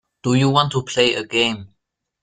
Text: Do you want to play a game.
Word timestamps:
Do 0.23 0.33
you 0.33 0.49
want 0.49 0.71
to 0.71 0.81
play 0.81 1.13
a 1.13 1.23
game. 1.23 1.75